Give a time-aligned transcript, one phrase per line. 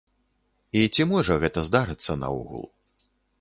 [0.79, 2.65] І ці можа гэта здарыцца наогул?